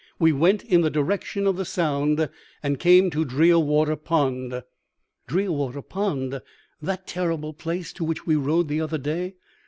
We 0.17 0.31
went 0.31 0.63
in 0.63 0.81
the 0.81 0.89
direction 0.89 1.45
of 1.45 1.57
the 1.57 1.63
sound, 1.63 2.27
and 2.63 2.79
came 2.79 3.11
to 3.11 3.23
Drearwater 3.23 3.95
Pond.' 3.95 4.63
"'Drearwater 5.27 5.83
Pond? 5.83 6.41
That 6.81 7.05
terrible 7.05 7.53
place 7.53 7.93
to 7.93 8.03
which 8.03 8.25
we 8.25 8.35
rode 8.35 8.67
the 8.67 8.81
other 8.81 8.97
day?' 8.97 9.35